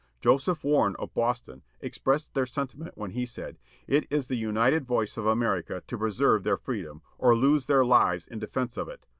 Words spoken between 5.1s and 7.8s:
of America to preserve their freedom, or lose